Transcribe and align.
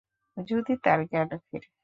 যদি 0.37 0.73
তার 0.83 0.99
জ্ঞান 1.09 1.29
ফেরে। 1.41 1.67